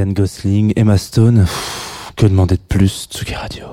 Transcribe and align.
Ryan 0.00 0.14
Gosling, 0.14 0.72
Emma 0.76 0.96
Stone, 0.96 1.44
pff, 1.44 2.12
que 2.16 2.24
demander 2.24 2.56
de 2.56 2.62
plus, 2.62 3.06
Tsugi 3.10 3.34
Radio? 3.34 3.66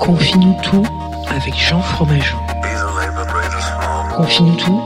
Confie-nous 0.00 0.56
tout 0.62 0.86
avec 1.28 1.54
Jean 1.54 1.82
Fromageau. 1.82 2.38
Confie-nous 4.16 4.56
tout 4.56 4.80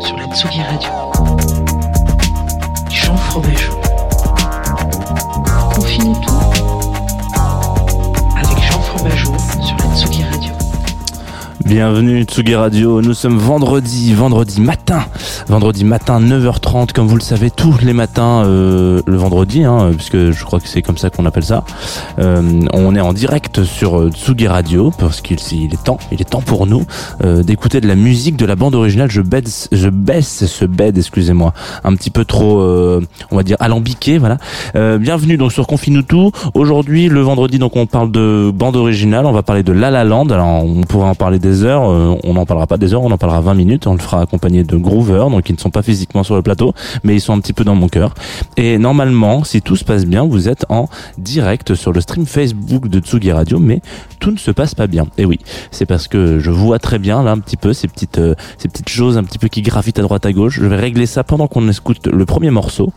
sur 0.00 0.16
la 0.16 0.26
Tsugi 0.32 0.62
Radio. 0.62 0.90
Jean 2.88 3.16
Fromageau. 3.16 3.80
Confie-nous 5.74 6.14
tout 6.20 6.45
Bienvenue 11.76 12.22
Tsugi 12.22 12.54
Radio, 12.54 13.02
nous 13.02 13.12
sommes 13.12 13.36
vendredi, 13.36 14.14
vendredi 14.14 14.62
matin, 14.62 15.04
vendredi 15.46 15.84
matin 15.84 16.22
9h30 16.22 16.92
comme 16.94 17.06
vous 17.06 17.16
le 17.16 17.20
savez 17.20 17.50
tous 17.66 17.84
les 17.84 17.94
matins 17.94 18.44
euh, 18.44 19.00
le 19.06 19.16
vendredi, 19.16 19.64
hein, 19.64 19.90
puisque 19.96 20.30
je 20.30 20.44
crois 20.44 20.60
que 20.60 20.68
c'est 20.68 20.82
comme 20.82 20.98
ça 20.98 21.10
qu'on 21.10 21.26
appelle 21.26 21.44
ça. 21.44 21.64
Euh, 22.20 22.60
on 22.72 22.94
est 22.94 23.00
en 23.00 23.12
direct 23.12 23.64
sur 23.64 23.98
euh, 23.98 24.10
Tsugi 24.10 24.46
Radio 24.46 24.92
parce 24.96 25.20
qu'il 25.20 25.38
il 25.50 25.74
est 25.74 25.82
temps, 25.82 25.98
il 26.12 26.20
est 26.20 26.30
temps 26.30 26.42
pour 26.42 26.68
nous 26.68 26.86
euh, 27.24 27.42
d'écouter 27.42 27.80
de 27.80 27.88
la 27.88 27.96
musique 27.96 28.36
de 28.36 28.46
la 28.46 28.54
bande 28.54 28.76
originale. 28.76 29.10
Je 29.10 29.20
baisse, 29.20 29.68
je 29.72 29.88
baisse 29.88 30.46
ce 30.46 30.64
bed, 30.64 30.96
excusez-moi, 30.96 31.54
un 31.82 31.96
petit 31.96 32.10
peu 32.10 32.24
trop, 32.24 32.62
on 33.32 33.36
va 33.36 33.42
dire 33.42 33.56
alambiqué, 33.58 34.18
voilà. 34.18 34.38
Bienvenue 34.74 35.36
donc 35.36 35.50
sur 35.52 35.66
Confine-nous 35.66 36.02
tout. 36.02 36.30
Aujourd'hui, 36.54 37.08
le 37.08 37.20
vendredi, 37.20 37.58
donc 37.58 37.74
on 37.74 37.86
parle 37.86 38.12
de 38.12 38.52
bande 38.54 38.76
originale. 38.76 39.26
On 39.26 39.32
va 39.32 39.42
parler 39.42 39.64
de 39.64 39.72
La 39.72 39.90
La 39.90 40.04
Land. 40.04 40.28
Alors, 40.28 40.64
on 40.64 40.82
pourrait 40.82 41.08
en 41.08 41.16
parler 41.16 41.40
des 41.40 41.64
heures. 41.64 41.82
on 41.82 42.34
n'en 42.34 42.46
parlera 42.46 42.68
pas 42.68 42.76
des 42.76 42.94
heures. 42.94 43.02
On 43.02 43.10
en 43.10 43.18
parlera 43.18 43.40
20 43.40 43.54
minutes. 43.54 43.88
On 43.88 43.94
le 43.94 43.98
fera 43.98 44.20
accompagné 44.20 44.62
de 44.62 44.76
Groover, 44.76 45.26
donc 45.30 45.48
ils 45.48 45.54
ne 45.54 45.58
sont 45.58 45.70
pas 45.70 45.82
physiquement 45.82 46.22
sur 46.22 46.36
le 46.36 46.42
plateau, 46.42 46.72
mais 47.02 47.16
ils 47.16 47.20
sont 47.20 47.32
un 47.32 47.40
petit 47.40 47.54
peu 47.55 47.55
dans 47.64 47.74
mon 47.74 47.88
cœur. 47.88 48.14
Et 48.56 48.78
normalement, 48.78 49.44
si 49.44 49.62
tout 49.62 49.76
se 49.76 49.84
passe 49.84 50.06
bien, 50.06 50.24
vous 50.24 50.48
êtes 50.48 50.66
en 50.68 50.88
direct 51.18 51.74
sur 51.74 51.92
le 51.92 52.00
stream 52.00 52.26
Facebook 52.26 52.88
de 52.88 53.00
Tsugi 53.00 53.32
Radio, 53.32 53.58
mais 53.58 53.80
tout 54.20 54.30
ne 54.30 54.38
se 54.38 54.50
passe 54.50 54.74
pas 54.74 54.86
bien. 54.86 55.06
Et 55.18 55.24
oui, 55.24 55.38
c'est 55.70 55.86
parce 55.86 56.08
que 56.08 56.38
je 56.38 56.50
vois 56.50 56.78
très 56.78 56.98
bien 56.98 57.22
là 57.22 57.32
un 57.32 57.38
petit 57.38 57.56
peu 57.56 57.72
ces 57.72 57.88
petites 57.88 58.18
euh, 58.18 58.34
ces 58.58 58.68
petites 58.68 58.88
choses 58.88 59.18
un 59.18 59.24
petit 59.24 59.38
peu 59.38 59.48
qui 59.48 59.62
gravitent 59.62 59.98
à 59.98 60.02
droite 60.02 60.26
à 60.26 60.32
gauche. 60.32 60.58
Je 60.60 60.66
vais 60.66 60.76
régler 60.76 61.06
ça 61.06 61.24
pendant 61.24 61.48
qu'on 61.48 61.68
écoute 61.68 62.06
le 62.06 62.24
premier 62.26 62.50
morceau. 62.50 62.92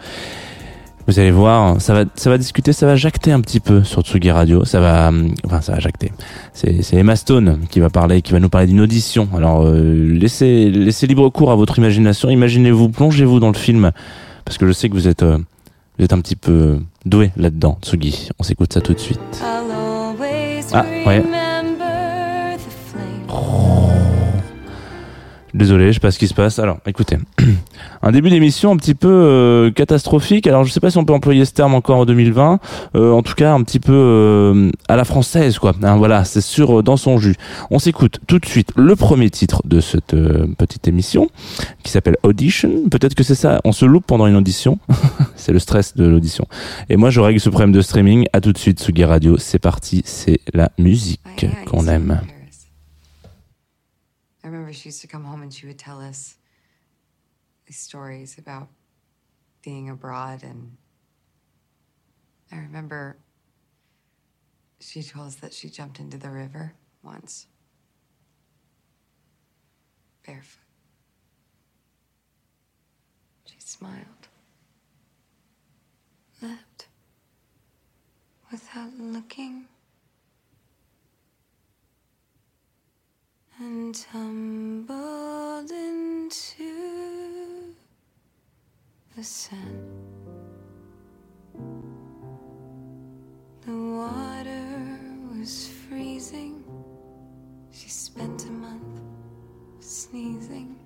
Vous 1.09 1.17
allez 1.19 1.31
voir, 1.31 1.81
ça 1.81 1.95
va, 1.95 2.05
ça 2.13 2.29
va 2.29 2.37
discuter, 2.37 2.71
ça 2.71 2.85
va 2.85 2.95
jacter 2.95 3.31
un 3.31 3.41
petit 3.41 3.59
peu 3.59 3.83
sur 3.83 4.03
Tsugi 4.03 4.29
Radio. 4.29 4.63
Ça 4.63 4.79
va, 4.79 5.07
hum, 5.07 5.33
enfin, 5.43 5.59
ça 5.59 5.71
va 5.71 5.79
jacter. 5.79 6.11
C'est, 6.53 6.83
c'est 6.83 6.97
Emma 6.97 7.15
Stone 7.15 7.61
qui 7.71 7.79
va 7.79 7.89
parler, 7.89 8.21
qui 8.21 8.31
va 8.31 8.39
nous 8.39 8.49
parler 8.49 8.67
d'une 8.67 8.81
audition. 8.81 9.27
Alors, 9.35 9.63
euh, 9.65 10.07
laissez, 10.07 10.69
laissez 10.69 11.07
libre 11.07 11.27
cours 11.29 11.49
à 11.49 11.55
votre 11.55 11.79
imagination. 11.79 12.29
Imaginez-vous, 12.29 12.89
plongez-vous 12.89 13.39
dans 13.39 13.47
le 13.47 13.57
film, 13.57 13.91
parce 14.49 14.57
que 14.57 14.65
je 14.65 14.71
sais 14.71 14.89
que 14.89 14.95
vous 14.95 15.07
êtes, 15.07 15.21
euh, 15.21 15.37
vous 15.99 16.05
êtes 16.05 16.11
un 16.11 16.19
petit 16.21 16.35
peu 16.35 16.79
doué 17.05 17.29
là-dedans, 17.37 17.77
Tsugi. 17.83 18.29
On 18.39 18.43
s'écoute 18.43 18.73
ça 18.73 18.81
tout 18.81 18.95
de 18.95 18.99
suite. 18.99 19.19
Ah, 20.73 20.83
ouais. 21.05 21.23
Désolé, 25.59 25.87
je 25.87 25.95
sais 25.95 25.99
pas 25.99 26.11
ce 26.11 26.17
qui 26.17 26.29
se 26.29 26.33
passe. 26.33 26.57
Alors, 26.57 26.77
écoutez, 26.85 27.17
un 28.01 28.13
début 28.13 28.29
d'émission 28.29 28.71
un 28.71 28.77
petit 28.77 28.95
peu 28.95 29.09
euh, 29.09 29.71
catastrophique. 29.71 30.47
Alors, 30.47 30.63
je 30.63 30.71
sais 30.71 30.79
pas 30.79 30.89
si 30.89 30.97
on 30.97 31.03
peut 31.03 31.11
employer 31.11 31.43
ce 31.43 31.51
terme 31.51 31.73
encore 31.73 31.97
en 31.97 32.05
2020. 32.05 32.61
Euh, 32.95 33.11
en 33.11 33.21
tout 33.23 33.33
cas, 33.33 33.51
un 33.51 33.61
petit 33.63 33.81
peu 33.81 33.91
euh, 33.91 34.71
à 34.87 34.95
la 34.95 35.03
française, 35.03 35.59
quoi. 35.59 35.75
Hein, 35.83 35.97
voilà, 35.97 36.23
c'est 36.23 36.39
sûr, 36.39 36.79
euh, 36.79 36.81
dans 36.81 36.95
son 36.95 37.17
jus. 37.17 37.35
On 37.71 37.77
s'écoute 37.77 38.21
tout 38.25 38.39
de 38.39 38.45
suite 38.45 38.71
le 38.77 38.95
premier 38.95 39.29
titre 39.29 39.61
de 39.65 39.81
cette 39.81 40.13
euh, 40.13 40.47
petite 40.57 40.87
émission, 40.87 41.27
qui 41.83 41.91
s'appelle 41.91 42.15
Audition. 42.23 42.87
Peut-être 42.89 43.13
que 43.13 43.23
c'est 43.23 43.35
ça. 43.35 43.59
On 43.65 43.73
se 43.73 43.83
loupe 43.83 44.05
pendant 44.07 44.27
une 44.27 44.37
audition. 44.37 44.79
c'est 45.35 45.51
le 45.51 45.59
stress 45.59 45.93
de 45.97 46.05
l'audition. 46.05 46.47
Et 46.89 46.95
moi, 46.95 47.09
je 47.09 47.19
règle 47.19 47.41
ce 47.41 47.49
problème 47.49 47.73
de 47.73 47.81
streaming. 47.81 48.27
À 48.31 48.39
tout 48.39 48.53
de 48.53 48.57
suite, 48.57 48.79
Sugi 48.79 49.03
Radio. 49.03 49.35
C'est 49.37 49.59
parti. 49.59 50.03
C'est 50.05 50.39
la 50.53 50.71
musique 50.77 51.47
qu'on 51.65 51.85
aime. 51.87 52.21
Remember 54.69 54.81
she 54.81 54.89
used 54.89 55.01
to 55.01 55.07
come 55.07 55.23
home 55.23 55.41
and 55.41 55.51
she 55.51 55.65
would 55.65 55.79
tell 55.79 55.99
us 55.99 56.37
these 57.65 57.79
stories 57.79 58.37
about 58.37 58.67
being 59.63 59.89
abroad. 59.89 60.43
And 60.43 60.77
I 62.51 62.57
remember 62.57 63.17
she 64.79 65.01
told 65.01 65.25
us 65.25 65.35
that 65.37 65.53
she 65.53 65.71
jumped 65.71 65.99
into 65.99 66.19
the 66.19 66.29
river 66.29 66.75
once, 67.01 67.47
barefoot. 70.23 70.61
She 73.45 73.55
smiled, 73.57 74.27
left 76.43 76.89
without 78.51 78.93
looking. 78.99 79.65
And 83.59 83.93
tumbled 83.93 85.69
into 85.69 86.63
the 89.17 89.23
sun. 89.23 89.83
The 93.65 93.73
water 93.73 94.99
was 95.29 95.67
freezing. 95.67 96.63
She 97.71 97.89
spent 97.89 98.45
a 98.45 98.51
month 98.51 99.01
sneezing, 99.81 100.77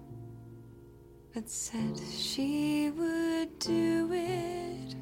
but 1.32 1.48
said 1.48 2.00
she 2.12 2.90
would 2.98 3.60
do 3.60 4.10
it 4.12 4.96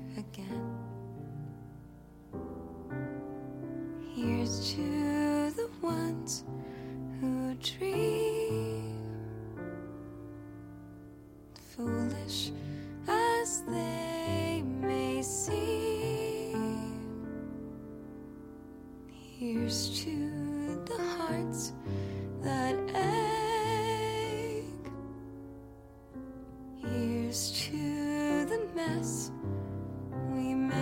we 29.01 30.53
make. 30.53 30.77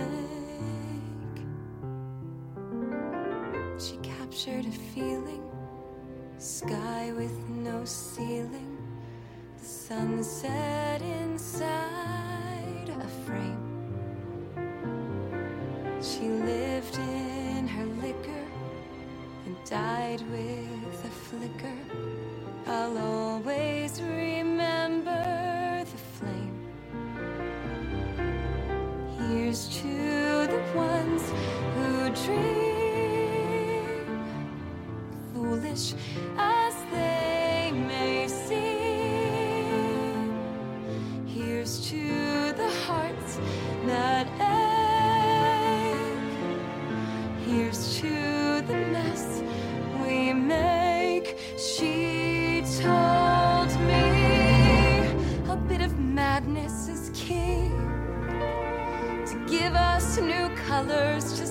She 3.78 3.96
captured 4.02 4.66
a 4.66 4.70
feeling 4.70 5.42
sky 6.36 7.12
with 7.16 7.32
no 7.48 7.82
ceiling, 7.86 8.76
the 9.58 9.64
sunset 9.64 11.00
inside 11.00 12.90
a 12.90 13.08
frame. 13.24 13.66
She 16.02 16.28
lived 16.28 16.98
in 16.98 17.66
her 17.68 17.86
liquor 18.02 18.46
and 19.46 19.56
died 19.64 20.20
with 20.30 21.04
a 21.06 21.10
flicker. 21.10 21.78
Always 22.66 23.19
colors 60.86 61.49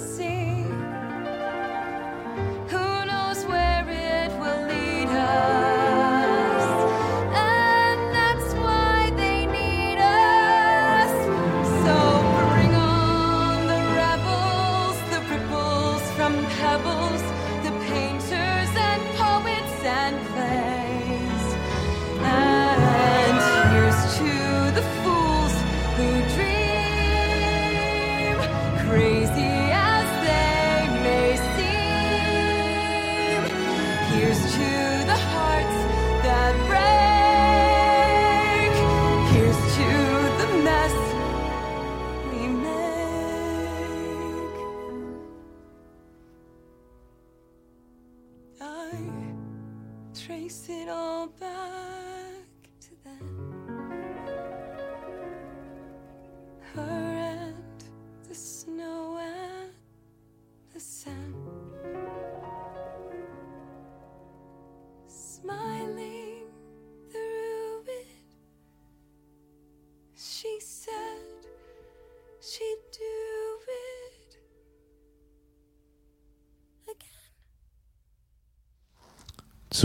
trace 50.14 50.70
it 50.70 50.90
all 50.90 51.28
back 51.40 52.19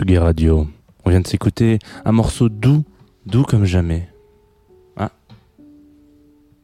Radio. 0.03 0.67
On 1.05 1.11
vient 1.11 1.21
de 1.21 1.27
s'écouter 1.27 1.79
un 2.05 2.11
morceau 2.11 2.49
doux, 2.49 2.83
doux 3.27 3.45
comme 3.45 3.65
jamais. 3.65 4.09
Ah. 4.97 5.11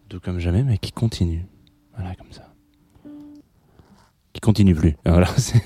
Doux 0.09 0.19
comme 0.19 0.41
jamais, 0.41 0.65
mais 0.65 0.79
qui 0.79 0.91
continue. 0.91 1.47
Voilà, 1.97 2.15
comme 2.17 2.33
ça. 2.33 2.43
Qui 4.33 4.41
continue 4.41 4.75
plus. 4.75 4.97
Voilà. 5.07 5.27
c'est- 5.37 5.63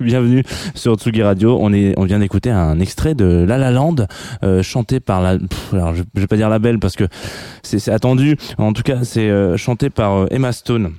Bienvenue 0.00 0.42
sur 0.74 0.96
Tsugi 0.96 1.22
Radio. 1.22 1.56
On 1.60 1.72
est, 1.72 1.94
on 1.96 2.04
vient 2.04 2.18
d'écouter 2.18 2.50
un 2.50 2.80
extrait 2.80 3.14
de 3.14 3.44
La 3.46 3.56
La 3.56 3.70
Land, 3.70 3.96
euh, 4.42 4.62
chanté 4.64 4.98
par 4.98 5.20
la, 5.22 5.38
alors 5.72 5.94
je, 5.94 6.02
je 6.14 6.20
vais 6.20 6.26
pas 6.26 6.36
dire 6.36 6.48
la 6.48 6.58
belle 6.58 6.80
parce 6.80 6.96
que 6.96 7.04
c'est 7.62 7.78
c'est 7.78 7.92
attendu. 7.92 8.36
En 8.58 8.72
tout 8.72 8.82
cas, 8.82 9.04
c'est 9.04 9.30
euh, 9.30 9.56
chanté 9.56 9.90
par 9.90 10.12
euh, 10.22 10.26
Emma 10.32 10.50
Stone. 10.52 10.92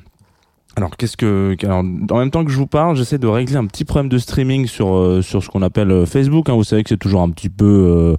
Alors 0.78 0.96
qu'est-ce 0.96 1.18
que 1.18 1.56
alors 1.64 1.80
en 1.80 2.18
même 2.20 2.30
temps 2.30 2.46
que 2.46 2.52
je 2.52 2.58
vous 2.58 2.68
parle, 2.68 2.96
j'essaie 2.96 3.18
de 3.18 3.26
régler 3.26 3.56
un 3.56 3.66
petit 3.66 3.84
problème 3.84 4.10
de 4.10 4.20
streaming 4.20 4.68
sur 4.68 4.96
euh, 4.96 5.24
sur 5.24 5.44
ce 5.44 5.50
qu'on 5.50 5.64
appelle 5.64 5.90
euh, 5.90 6.06
Facebook. 6.06 6.50
hein. 6.50 6.54
Vous 6.54 6.64
savez 6.64 6.84
que 6.84 6.90
c'est 6.90 6.98
toujours 6.98 7.24
un 7.24 7.32
petit 7.32 7.50
peu, 7.50 7.66
euh, 7.66 8.16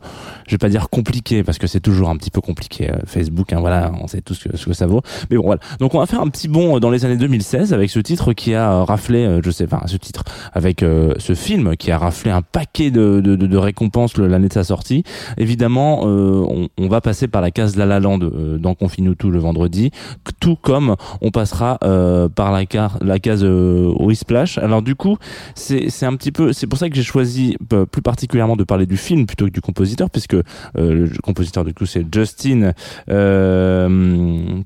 je 0.49 0.55
vais 0.55 0.59
pas 0.59 0.69
dire 0.69 0.89
compliqué 0.91 1.45
parce 1.45 1.59
que 1.59 1.69
c'est 1.69 1.79
toujours 1.79 2.09
un 2.11 2.17
petit 2.17 2.33
peu 2.33 2.41
compliqué 2.41 2.91
euh, 2.91 2.97
Facebook. 3.07 3.53
Hein, 3.53 3.61
voilà, 3.61 3.93
on 4.03 4.09
sait 4.09 4.23
tout 4.23 4.35
ce 4.35 4.49
que, 4.49 4.73
ça 4.73 4.89
vaut. 4.89 5.03
Mais 5.31 5.37
bon 5.37 5.45
voilà. 5.45 5.61
Donc 5.79 5.95
on 5.95 6.01
va 6.01 6.07
faire 6.07 6.21
un 6.21 6.27
petit 6.27 6.49
bond 6.49 6.81
dans 6.81 6.91
les 6.91 7.05
années 7.05 7.17
2016 7.17 7.73
avec 7.73 7.91
ce 7.91 8.01
titre 8.01 8.33
qui 8.33 8.55
a 8.55 8.73
euh, 8.73 8.83
raflé, 8.83 9.25
euh, 9.25 9.41
je 9.45 9.53
sais 9.53 9.69
pas, 9.69 9.83
ce 9.87 9.97
titre 9.97 10.25
avec 10.53 10.83
euh, 10.83 11.15
ce 11.19 11.35
film 11.37 11.77
qui 11.77 11.93
a 11.93 11.99
raflé 11.99 12.33
un 12.33 12.43
paquet 12.43 12.91
de 12.91 13.21
de, 13.21 13.37
de, 13.37 13.57
récompenses 13.57 14.17
l'année 14.19 14.49
de 14.49 14.53
sa 14.53 14.65
sortie. 14.65 15.05
Évidemment, 15.37 16.03
euh, 16.07 16.45
on, 16.49 16.69
on 16.77 16.89
va 16.89 17.01
passer 17.01 17.29
par 17.29 17.41
la 17.41 17.53
case 17.53 17.77
La 17.77 17.87
La 17.87 18.01
Land 18.01 18.19
euh, 18.23 18.59
dans 18.59 18.75
Confine 18.75 19.15
tout 19.15 19.31
le 19.31 19.39
vendredi, 19.39 19.93
tout 20.41 20.57
comme 20.57 20.97
on 21.21 21.31
passera 21.31 21.79
euh, 21.85 22.29
la, 22.53 22.67
car, 22.67 22.99
la 23.03 23.19
case 23.19 23.45
euh, 23.45 24.15
Splash. 24.15 24.59
Alors 24.59 24.83
du 24.83 24.95
coup, 24.95 25.17
c'est 25.55 25.89
un 26.03 26.17
petit 26.17 26.33
peu, 26.33 26.53
c'est 26.53 26.67
pour 26.67 26.79
ça 26.79 26.89
que 26.89 26.97
j'ai 26.97 27.03
choisi 27.03 27.57
euh, 27.73 27.87
plus 27.87 28.03
particulièrement 28.03 28.57
de 28.57 28.65
parler 28.65 28.87
du 28.87 28.97
film 28.97 29.27
plutôt 29.27 29.47
que 29.47 29.51
du 29.51 29.61
compositeur, 29.61 30.11
puisque 30.11 30.35
euh, 30.35 30.43
le 30.75 31.11
compositeur 31.23 31.65
du 31.65 31.75
coup 31.75 31.87
c'est 31.87 32.05
Justin, 32.13 32.73
euh, 33.11 33.89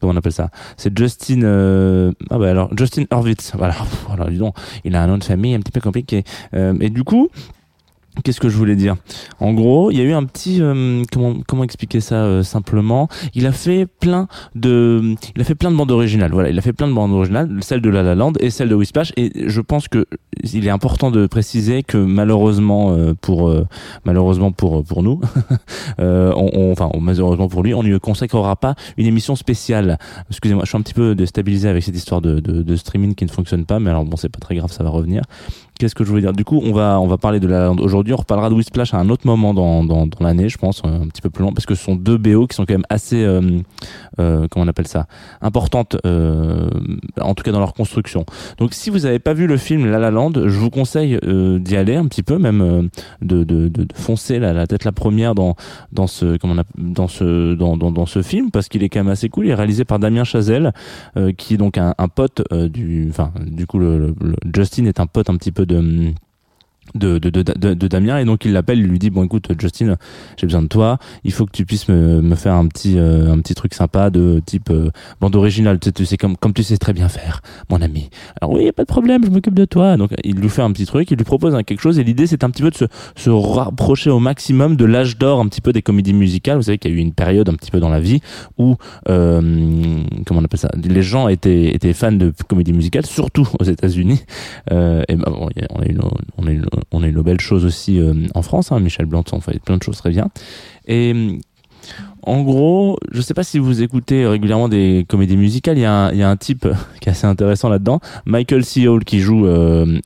comment 0.00 0.12
on 0.12 0.17
appelle 0.17 0.32
ça? 0.32 0.50
C'est 0.76 0.96
Justin, 0.96 1.43
euh, 1.43 2.12
ah 2.31 2.38
bah 2.38 2.50
alors 2.50 2.70
Justin 2.76 3.05
Hurwitz. 3.11 3.52
Voilà, 3.56 3.75
voilà, 4.06 4.31
dis 4.31 4.38
donc, 4.38 4.55
il 4.84 4.96
a 4.96 5.02
un 5.02 5.06
nom 5.06 5.19
de 5.19 5.25
famille 5.25 5.55
un 5.55 5.61
petit 5.61 5.73
peu 5.73 5.81
compliqué. 5.81 6.25
Euh, 6.55 6.75
et 6.81 6.90
du 6.90 7.05
coup. 7.05 7.29
Qu'est-ce 8.24 8.40
que 8.40 8.50
je 8.50 8.56
voulais 8.58 8.76
dire? 8.76 8.96
En 9.40 9.54
gros, 9.54 9.90
il 9.90 9.96
y 9.96 10.00
a 10.00 10.04
eu 10.04 10.12
un 10.12 10.24
petit 10.24 10.58
euh, 10.60 11.02
comment 11.10 11.36
comment 11.48 11.64
expliquer 11.64 12.00
ça 12.00 12.16
euh, 12.16 12.42
simplement? 12.42 13.08
Il 13.34 13.46
a 13.46 13.52
fait 13.52 13.86
plein 13.86 14.28
de 14.54 15.14
il 15.34 15.40
a 15.40 15.44
fait 15.44 15.54
plein 15.54 15.70
de 15.70 15.76
bandes 15.76 15.90
originales. 15.90 16.30
Voilà, 16.30 16.50
il 16.50 16.58
a 16.58 16.60
fait 16.62 16.74
plein 16.74 16.88
de 16.88 16.92
bandes 16.92 17.10
originales, 17.12 17.48
celle 17.62 17.80
de 17.80 17.88
La 17.88 18.02
La 18.02 18.14
Land 18.14 18.34
et 18.40 18.50
celle 18.50 18.68
de 18.68 18.74
Whisplash. 18.74 19.12
Et 19.16 19.48
je 19.48 19.60
pense 19.62 19.88
que 19.88 20.06
il 20.42 20.66
est 20.66 20.70
important 20.70 21.10
de 21.10 21.26
préciser 21.26 21.82
que 21.82 21.96
malheureusement 21.96 22.92
euh, 22.92 23.14
pour 23.19 23.48
euh, 23.48 23.66
malheureusement 24.04 24.52
pour 24.52 24.84
pour 24.84 25.02
nous, 25.02 25.20
euh, 26.00 26.32
on, 26.36 26.50
on- 26.52 26.72
enfin 26.72 26.90
malheureusement 27.00 27.48
pour 27.48 27.62
lui, 27.62 27.72
on 27.74 27.82
ne 27.82 27.96
consacrera 27.98 28.56
pas 28.56 28.74
une 28.98 29.06
émission 29.06 29.36
spéciale. 29.36 29.98
Excusez-moi, 30.31 30.64
je 30.64 30.69
suis 30.69 30.78
un 30.78 30.82
petit 30.82 30.94
peu 30.94 31.14
déstabilisé 31.14 31.69
avec 31.69 31.82
cette 31.82 31.96
histoire 31.96 32.20
de, 32.20 32.40
de, 32.40 32.62
de 32.62 32.76
streaming 32.76 33.14
qui 33.14 33.24
ne 33.24 33.31
fonctionne 33.31 33.64
pas, 33.64 33.81
mais 33.81 33.90
alors 33.90 34.04
bon, 34.04 34.16
c'est 34.16 34.28
pas 34.28 34.38
très 34.40 34.54
grave, 34.56 34.70
ça 34.70 34.84
va 34.84 34.90
revenir. 34.90 35.22
Qu'est-ce 35.82 35.96
que 35.96 36.05
je 36.05 36.10
voulais 36.10 36.22
dire 36.22 36.32
Du 36.32 36.44
coup, 36.44 36.62
on 36.65 36.72
va 36.72 37.01
on 37.01 37.08
va 37.08 37.19
parler 37.19 37.41
de 37.41 37.48
La 37.48 37.72
aujourd'hui. 37.72 38.15
On 38.15 38.19
reparlera 38.19 38.48
de 38.51 38.55
Whisplash 38.55 38.94
à 38.94 38.98
un 38.98 39.08
autre 39.08 39.27
moment 39.27 39.53
dans 39.53 39.82
dans, 39.82 40.06
dans 40.06 40.24
l'année, 40.24 40.48
je 40.48 40.56
pense, 40.56 40.81
euh, 40.86 41.03
un 41.03 41.08
petit 41.08 41.20
peu 41.20 41.29
plus 41.29 41.43
long, 41.43 41.53
parce 41.53 41.67
que 41.67 41.74
ce 41.74 41.82
sont 41.82 41.96
deux 41.96 42.19
BO 42.19 42.46
qui 42.46 42.55
sont 42.55 42.65
quand 42.65 42.74
même 42.74 42.84
assez 42.89 43.24
euh, 43.24 43.58
euh, 44.20 44.46
comment 44.48 44.65
on 44.65 44.69
appelle 44.69 44.86
ça 44.86 45.08
importantes, 45.41 45.96
en 46.05 47.34
tout 47.34 47.43
cas 47.43 47.51
dans 47.51 47.58
leur 47.58 47.74
construction. 47.74 48.24
Donc, 48.58 48.74
si 48.74 48.91
vous 48.91 49.01
n'avez 49.01 49.19
pas 49.19 49.34
vu 49.34 49.48
le 49.48 49.56
film 49.56 49.91
La 49.91 49.98
La 49.98 50.12
Land, 50.12 50.31
je 50.36 50.56
vous 50.56 50.70
conseille 50.70 51.19
d'y 51.58 51.77
aller 51.77 51.96
un 51.96 52.06
petit 52.06 52.22
peu, 52.22 52.39
même 52.39 52.89
de, 53.20 53.43
de, 53.43 53.67
de, 53.67 53.84
foncer 53.93 54.39
la, 54.39 54.69
tête 54.69 54.84
la 54.84 54.93
première 54.93 55.34
dans 55.34 55.56
dans 55.93 56.06
ce 56.06 56.36
comment 56.36 56.55
on 56.55 56.58
appelle- 56.58 56.93
dans 56.93 57.08
ce 57.08 57.55
dans, 57.55 57.77
dans, 57.77 57.91
dans 57.91 58.06
ce 58.06 58.22
film 58.22 58.53
parce 58.53 58.69
qu'il 58.69 58.84
est 58.84 58.89
quand 58.89 59.01
même 59.01 59.08
assez 59.12 59.29
cool. 59.29 59.46
Il 59.46 59.51
est 59.51 59.55
réalisé 59.55 59.84
par 59.84 59.98
Damien 59.98 60.22
Chazelle, 60.22 60.72
qui 61.36 61.55
est 61.55 61.58
donc 61.58 61.77
un, 61.77 61.93
pote 62.15 62.41
du 62.70 63.08
enfin 63.10 63.32
du 63.44 63.67
coup 63.67 63.81
le- 63.81 64.15
Justin 64.55 64.84
est 64.84 65.01
un 65.01 65.06
pote 65.06 65.29
un 65.29 65.36
petit 65.36 65.51
peu 65.51 65.67
de 65.67 65.71
de, 65.81 66.14
de, 66.94 67.19
de, 67.19 67.31
de, 67.31 67.74
de 67.74 67.89
Damien. 67.89 68.19
Et 68.19 68.24
donc 68.24 68.44
il 68.44 68.53
l'appelle 68.53 68.79
il 68.79 68.86
lui 68.86 68.98
dit 68.98 69.10
bon 69.10 69.24
écoute 69.24 69.51
Justin 69.58 69.96
j'ai 70.36 70.46
besoin 70.46 70.62
de 70.62 70.67
toi. 70.69 70.98
Il 71.24 71.32
faut 71.32 71.46
que 71.46 71.53
tu 71.53 71.65
puisses 71.65 71.89
me, 71.89 72.20
me 72.20 72.34
faire 72.34 72.55
un 72.55 72.67
petit 72.67 72.98
euh, 72.98 73.32
un 73.32 73.39
petit 73.39 73.55
truc 73.55 73.74
sympa 73.74 74.10
de 74.10 74.43
type 74.44 74.70
euh, 74.70 74.91
bande 75.20 75.36
originale. 75.36 75.79
Tu 75.79 75.93
tu 75.93 76.05
sais 76.06 76.17
comme 76.17 76.36
comme 76.36 76.53
tu 76.53 76.62
sais 76.62 76.77
très 76.77 76.93
bien 76.93 77.08
faire 77.08 77.41
mon 77.70 77.81
ami. 77.81 78.10
Alors 78.41 78.55
oui 78.55 78.70
pas 78.72 78.82
de 78.82 78.89
problème 78.89 79.24
je 79.24 79.31
m'occupe 79.31 79.55
de 79.55 79.65
toi. 79.65 79.96
Donc 79.96 80.10
il 80.24 80.36
lui 80.36 80.48
fait 80.48 80.62
un 80.62 80.72
petit 80.72 80.86
truc 80.86 81.10
il 81.10 81.17
lui 81.17 81.24
propose 81.24 81.55
un 81.55 81.62
quelque 81.62 81.81
chose. 81.81 81.98
Et 81.98 82.05
l'idée 82.05 82.27
c'est 82.27 82.44
un 82.44 82.51
petit 82.51 82.62
peu 82.62 82.70
de 82.70 82.77
se, 82.77 82.84
se 83.17 83.31
rapprocher 83.31 84.10
au 84.10 84.19
maximum 84.19 84.77
de 84.77 84.84
l'âge 84.84 85.19
d'or 85.19 85.41
un 85.41 85.48
petit 85.48 85.60
peu 85.60 85.72
des 85.72 85.82
comédies 85.82 86.15
musicales. 86.15 86.56
Vous 86.56 86.65
savez 86.65 86.79
qu'il 86.79 86.91
y 86.91 86.94
a 86.94 86.96
eu 86.96 87.01
une 87.01 87.15
période 87.15 87.48
un 87.48 87.55
petit 87.55 87.70
peu 87.70 87.81
dans 87.81 87.89
la 87.89 88.01
vie 88.01 88.20
où 88.58 88.77
euh, 89.08 89.41
comment 90.27 90.41
on 90.41 90.44
appelle 90.44 90.60
ça? 90.60 90.70
Les 90.82 91.03
gens 91.03 91.29
étaient 91.29 91.74
étaient 91.74 91.93
fans 91.93 92.12
de 92.12 92.32
comédies 92.48 92.72
musicales 92.72 93.06
surtout 93.06 93.48
aux 93.58 93.65
États-Unis. 93.65 94.22
Euh, 94.70 95.03
et 95.08 95.17
ben 95.17 95.31
bon, 95.31 95.48
on 95.70 95.81
a 95.81 95.86
une 95.86 96.01
on 96.39 96.46
a 96.46 96.51
une 96.51 96.67
on 96.91 97.02
a 97.02 97.06
une 97.06 97.22
belle 97.22 97.41
chose 97.41 97.64
aussi 97.64 98.00
euh, 98.00 98.26
en 98.34 98.43
France 98.43 98.72
hein, 98.72 98.81
Michel 98.81 99.06
Blanc 99.06 99.24
on 99.32 99.41
fait 99.41 99.58
plein 99.58 99.76
de 99.76 99.82
choses 99.82 99.98
très 99.98 100.10
bien. 100.10 100.29
Et 100.86 101.38
En 102.24 102.43
gros, 102.43 102.98
je 103.10 103.20
sais 103.20 103.34
pas 103.34 103.43
si 103.43 103.58
vous 103.58 103.82
écoutez 103.82 104.26
régulièrement 104.26 104.69
des 104.69 105.05
comédies 105.08 105.36
musicales, 105.36 105.76
il 105.76 105.81
y 105.81 105.84
a 105.84 105.93
un, 105.93 106.12
il 106.12 106.19
y 106.19 106.22
a 106.22 106.31
un 106.31 106.36
type 106.36 106.69
qui 107.00 107.08
est 107.08 107.12
assez 107.12 107.26
intéressant 107.26 107.69
là-dedans, 107.69 108.00
Michael 108.26 108.64
C. 108.64 108.86
Hall, 108.86 109.02
qui 109.05 109.19
joue 109.19 109.46
euh, 109.46 109.98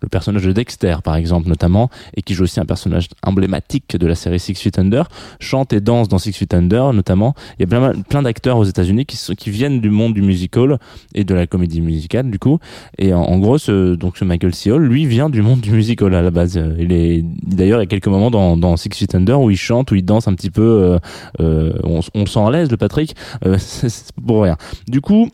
le 0.00 0.08
personnage 0.08 0.44
de 0.44 0.52
Dexter, 0.52 0.96
par 1.02 1.16
exemple, 1.16 1.48
notamment, 1.48 1.90
et 2.16 2.22
qui 2.22 2.34
joue 2.34 2.44
aussi 2.44 2.60
un 2.60 2.64
personnage 2.64 3.08
emblématique 3.24 3.96
de 3.96 4.06
la 4.06 4.14
série 4.14 4.38
Six 4.38 4.54
Feet 4.54 4.78
Under, 4.78 5.08
chante 5.40 5.72
et 5.72 5.80
danse 5.80 6.08
dans 6.08 6.18
Six 6.18 6.32
Feet 6.34 6.54
Under, 6.54 6.92
notamment. 6.92 7.34
Il 7.58 7.68
y 7.68 7.74
a 7.74 7.92
plein, 8.08 8.22
d'acteurs 8.22 8.58
aux 8.58 8.64
États-Unis 8.64 9.04
qui, 9.04 9.18
qui 9.36 9.50
viennent 9.50 9.80
du 9.80 9.90
monde 9.90 10.14
du 10.14 10.22
musical 10.22 10.78
et 11.14 11.24
de 11.24 11.34
la 11.34 11.48
comédie 11.48 11.80
musicale, 11.80 12.30
du 12.30 12.38
coup. 12.38 12.60
Et 12.98 13.12
en, 13.12 13.38
gros, 13.38 13.58
ce, 13.58 13.96
donc 13.96 14.16
ce 14.16 14.24
Michael 14.24 14.54
C. 14.54 14.70
Hall, 14.70 14.84
lui, 14.84 15.06
vient 15.06 15.28
du 15.28 15.42
monde 15.42 15.60
du 15.60 15.72
musical 15.72 16.14
à 16.14 16.22
la 16.22 16.30
base. 16.30 16.60
Il 16.78 16.92
est 16.92 17.24
d'ailleurs, 17.42 17.80
il 17.80 17.82
y 17.82 17.86
a 17.86 17.86
quelques 17.86 18.06
moments 18.06 18.30
dans, 18.30 18.56
dans 18.56 18.76
Six 18.76 18.90
Feet 18.94 19.14
Under 19.16 19.40
où 19.40 19.50
il 19.50 19.56
chante, 19.56 19.90
où 19.90 19.96
il 19.96 20.04
danse 20.04 20.28
un 20.28 20.34
petit 20.34 20.50
peu. 20.50 20.62
euh, 20.62 20.98
euh, 21.40 21.63
on, 21.82 22.00
on 22.14 22.26
s'en 22.26 22.50
l'aise, 22.50 22.70
le 22.70 22.76
Patrick. 22.76 23.14
Euh, 23.44 23.56
c'est 23.58 24.12
pour 24.26 24.42
rien. 24.42 24.56
Du 24.88 25.00
coup. 25.00 25.30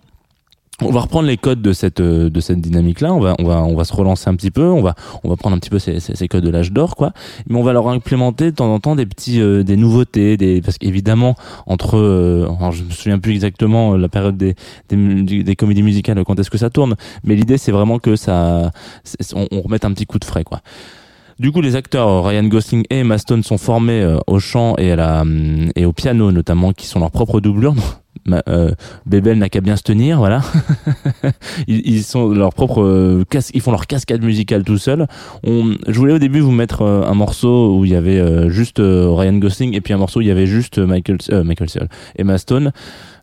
On 0.83 0.93
va 0.93 1.01
reprendre 1.01 1.29
les 1.29 1.37
codes 1.37 1.61
de 1.61 1.75
cette 1.75 2.01
euh, 2.01 2.31
de 2.31 2.41
cette 2.41 2.61
dynamique 2.61 3.03
là. 3.03 3.13
On 3.13 3.21
va 3.21 3.35
on 3.39 3.45
va 3.45 3.63
on 3.63 3.77
va 3.77 3.85
se 3.85 3.93
relancer 3.93 4.31
un 4.31 4.35
petit 4.35 4.51
peu. 4.51 4.65
On 4.65 4.81
va 4.81 4.95
on 5.25 5.29
va 5.29 5.37
prendre 5.37 5.55
un 5.55 5.59
petit 5.59 5.69
peu 5.69 5.79
ces, 5.79 6.01
ces, 6.01 6.17
ces 6.17 6.27
codes 6.27 6.43
de 6.43 6.49
l'âge 6.49 6.73
d'or 6.73 6.97
quoi. 6.97 7.13
Mais 7.49 7.59
on 7.59 7.63
va 7.63 7.75
leur 7.75 7.89
implémenter 7.89 8.47
de 8.47 8.57
temps 8.57 8.73
en 8.73 8.81
temps 8.81 8.97
des 8.97 9.05
petits 9.05 9.43
euh, 9.43 9.63
des 9.63 9.77
nouveautés, 9.77 10.39
des 10.39 10.63
parce 10.63 10.79
qu'évidemment 10.79 11.35
entre 11.67 11.99
euh, 11.99 12.47
alors 12.59 12.73
je 12.73 12.85
me 12.85 12.91
souviens 12.91 13.19
plus 13.19 13.33
exactement 13.33 13.93
euh, 13.93 13.99
la 13.99 14.09
période 14.09 14.39
des 14.39 14.55
des, 14.89 15.43
des 15.43 15.57
comédies 15.57 15.83
musicales 15.83 16.25
quand 16.25 16.39
est-ce 16.41 16.51
que 16.51 16.59
ça 16.59 16.71
tourne. 16.71 16.97
Mais 17.25 17.35
l'idée 17.35 17.59
c'est 17.59 17.73
vraiment 17.73 17.99
que 17.99 18.17
ça 18.17 18.71
on, 19.35 19.49
on 19.51 19.61
remette 19.61 19.85
un 19.85 19.93
petit 19.93 20.07
coup 20.07 20.19
de 20.19 20.25
frais 20.25 20.45
quoi. 20.45 20.63
Du 21.41 21.53
coup, 21.53 21.63
les 21.63 21.75
acteurs 21.75 22.07
euh, 22.07 22.21
Ryan 22.21 22.45
Gosling 22.45 22.85
et 22.91 22.99
Emma 22.99 23.17
Stone 23.17 23.43
sont 23.43 23.57
formés 23.57 24.03
euh, 24.03 24.19
au 24.27 24.39
chant 24.41 24.75
et 24.77 24.93
à 24.93 24.97
la 24.97 25.23
hum, 25.23 25.71
et 25.75 25.87
au 25.87 25.93
piano 25.95 26.33
notamment, 26.33 26.75
qui 26.75 26.87
sont 26.87 27.01
leurs 27.01 27.11
propres 27.11 27.41
doublures. 27.41 27.75
Ma- 28.27 28.43
euh, 28.49 28.73
Bébel 29.07 29.39
n'a 29.39 29.49
qu'à 29.49 29.63
bien 29.63 29.77
se 29.77 29.83
tenir, 29.83 30.19
voilà. 30.19 30.43
ils, 31.67 32.03
sont 32.03 32.29
leur 32.29 32.53
propre 32.53 32.83
euh, 32.83 33.25
ils 33.55 33.63
font 33.63 33.71
leur 33.71 33.87
cascade 33.87 34.23
musicale 34.23 34.65
tout 34.65 34.77
seuls. 34.77 35.07
Je 35.43 35.99
voulais 35.99 36.13
au 36.13 36.19
début 36.19 36.41
vous 36.41 36.51
mettre 36.51 36.83
un 36.83 37.15
morceau 37.15 37.75
où 37.75 37.87
il 37.87 37.93
y 37.93 37.95
avait 37.95 38.51
juste 38.51 38.77
Ryan 38.79 39.39
Gosling 39.39 39.75
et 39.75 39.81
puis 39.81 39.95
un 39.95 39.99
morceau 39.99 40.19
où 40.19 40.23
il 40.23 40.29
y 40.29 40.31
avait 40.31 40.47
juste 40.47 40.79
Michael 40.79 41.17
Michael 41.45 41.71
Cera, 41.71 41.87
Emma 42.19 42.37
Stone. 42.37 42.73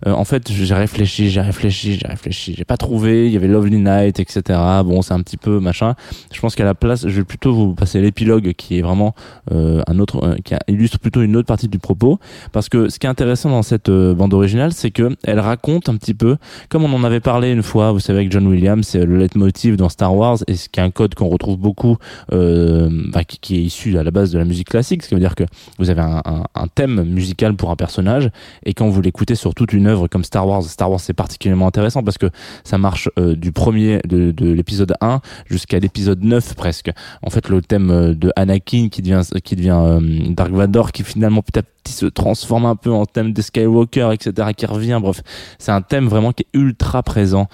Euh, 0.06 0.12
en 0.12 0.26
fait, 0.26 0.52
j'ai 0.52 0.74
réfléchi, 0.74 1.30
j'ai 1.30 1.42
réfléchi, 1.42 1.98
j'ai 2.00 2.08
réfléchi, 2.08 2.54
j'ai 2.58 2.66
pas 2.66 2.78
trouvé. 2.78 3.28
Il 3.28 3.34
y 3.34 3.38
avait 3.38 3.48
Lovely 3.48 3.78
Night, 3.78 4.20
etc. 4.20 4.42
Bon, 4.86 5.02
c'est 5.02 5.14
un 5.14 5.22
petit 5.22 5.38
peu 5.38 5.60
machin. 5.60 5.96
Je 6.34 6.40
pense 6.40 6.56
qu'à 6.56 6.66
la 6.66 6.76
place, 6.76 7.08
je 7.08 7.16
vais 7.16 7.24
plutôt 7.24 7.54
vous 7.54 7.74
passer 7.74 8.02
l'épilogue 8.02 8.54
qui 8.54 8.78
est 8.78 8.82
vraiment 8.82 9.16
euh, 9.52 9.82
un 9.88 10.00
autre, 10.00 10.24
euh, 10.24 10.36
qui 10.44 10.56
illustre 10.68 11.00
plutôt 11.00 11.22
une 11.22 11.36
autre 11.36 11.48
partie 11.48 11.68
du 11.68 11.80
propos. 11.80 12.20
Parce 12.52 12.70
que 12.70 12.90
ce 12.90 13.00
qui 13.00 13.08
est 13.08 13.10
intéressant 13.10 13.50
dans 13.50 13.64
cette 13.64 13.90
euh, 13.90 14.14
bande 14.14 14.34
originale, 14.34 14.74
c'est 14.74 14.92
que 14.92 15.16
elle 15.24 15.40
raconte 15.40 15.90
un 15.90 15.96
petit 15.96 16.14
peu, 16.14 16.38
comme 16.70 16.84
on 16.84 16.94
en 16.94 17.04
avait 17.04 17.20
parlé 17.20 17.52
une 17.52 17.64
fois, 17.64 17.92
vous 17.92 18.00
savez, 18.00 18.20
avec 18.20 18.32
John 18.32 18.48
Williams, 18.48 18.86
c'est 18.86 19.06
le 19.06 19.18
leitmotiv 19.18 19.76
dans 19.76 19.90
Star 19.90 20.16
Wars, 20.16 20.38
et 20.48 20.56
ce 20.56 20.70
qui 20.70 20.80
est 20.80 20.84
un 20.84 20.92
code 20.92 21.16
qu'on 21.16 21.30
retrouve 21.30 21.58
beaucoup, 21.58 21.98
euh, 22.32 22.90
bah, 23.12 23.24
qui, 23.24 23.56
est 23.56 23.62
issu 23.62 23.98
à 23.98 24.04
la 24.04 24.12
base 24.12 24.32
de 24.32 24.40
la 24.40 24.46
musique 24.46 24.70
classique, 24.70 25.04
ce 25.04 25.10
qui 25.10 25.16
veut 25.16 25.20
dire 25.20 25.36
que 25.36 25.44
vous 25.80 25.90
avez 25.90 26.02
un, 26.02 26.22
un 26.26 26.68
thème 26.74 27.04
musical 27.04 27.56
pour 27.56 27.72
un 27.72 27.76
personnage, 27.76 28.30
et 28.66 28.74
quand 28.74 28.90
vous 28.90 29.02
l'écoutez 29.02 29.36
sur 29.36 29.54
toute 29.54 29.74
une 29.74 29.87
comme 30.10 30.24
Star 30.24 30.48
Wars, 30.48 30.64
Star 30.64 30.90
Wars 30.90 31.00
c'est 31.00 31.14
particulièrement 31.14 31.68
intéressant 31.68 32.04
parce 32.04 32.18
que 32.18 32.28
ça 32.64 32.78
marche 32.78 33.10
euh, 33.18 33.36
du 33.36 33.52
premier, 33.52 34.00
de, 34.08 34.32
de 34.32 34.52
l'épisode 34.52 34.94
1 35.02 35.22
jusqu'à 35.46 35.80
l'épisode 35.80 36.24
9 36.24 36.56
presque. 36.56 36.92
En 37.22 37.30
fait, 37.30 37.50
le 37.50 37.62
thème 37.62 37.92
euh, 37.92 38.14
de 38.14 38.32
Anakin 38.36 38.90
qui 38.90 39.02
devient, 39.02 39.22
qui 39.44 39.56
devient 39.56 39.80
euh, 39.80 40.00
Dark 40.30 40.52
Vador, 40.52 40.92
qui 40.92 41.04
finalement 41.04 41.42
petit 41.42 41.60
à 41.60 41.62
petit 41.62 41.94
se 41.94 42.06
transforme 42.06 42.66
un 42.66 42.76
peu 42.76 42.92
en 42.92 43.06
thème 43.06 43.34
de 43.34 43.42
Skywalker, 43.42 44.12
etc., 44.14 44.50
qui 44.56 44.66
revient. 44.66 45.00
Bref, 45.02 45.22
c'est 45.60 45.72
un 45.72 45.82
thème 45.82 46.08
vraiment 46.08 46.34
qui 46.34 46.44
est 46.44 46.58
ultra 46.58 47.04
présent. 47.04 47.48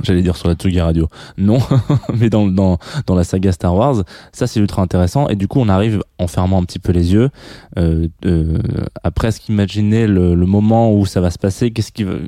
J'allais 0.04 0.22
dire 0.22 0.36
sur 0.36 0.48
la 0.48 0.54
Tsugi 0.54 0.80
Radio. 0.80 1.08
Non, 1.38 1.58
mais 2.14 2.30
dans, 2.30 2.46
dans, 2.46 2.78
dans 3.06 3.14
la 3.14 3.24
saga 3.24 3.52
Star 3.52 3.74
Wars, 3.74 4.02
ça 4.32 4.46
c'est 4.46 4.60
ultra 4.60 4.82
intéressant. 4.82 5.28
Et 5.28 5.36
du 5.36 5.48
coup, 5.48 5.60
on 5.60 5.68
arrive 5.68 6.02
en 6.18 6.26
fermant 6.26 6.58
un 6.60 6.64
petit 6.64 6.78
peu 6.78 6.92
les 6.92 7.12
yeux, 7.12 7.30
euh, 7.78 8.08
euh, 8.24 8.58
à 9.02 9.10
presque 9.10 9.48
imaginer 9.48 10.06
le, 10.06 10.34
moment 10.50 10.92
où 10.92 11.06
ça 11.06 11.20
va 11.20 11.30
se 11.30 11.38
passer. 11.38 11.70
Qu'est-ce 11.70 11.92
qui, 11.92 12.04
on, 12.04 12.20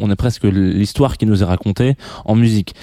on 0.00 0.10
est 0.10 0.16
presque 0.16 0.44
l'histoire 0.44 1.16
qui 1.16 1.26
nous 1.26 1.42
est 1.42 1.46
racontée 1.46 1.96
en 2.24 2.36
musique. 2.36 2.74